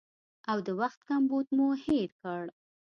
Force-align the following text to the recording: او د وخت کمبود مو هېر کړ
او 0.51 0.57
د 0.67 0.69
وخت 0.79 0.99
کمبود 1.09 1.47
مو 1.57 1.67
هېر 1.85 2.09
کړ 2.21 2.43